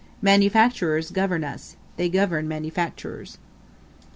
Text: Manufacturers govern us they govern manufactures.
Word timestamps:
Manufacturers 0.23 1.11
govern 1.11 1.43
us 1.43 1.75
they 1.95 2.09
govern 2.09 2.47
manufactures. 2.47 3.37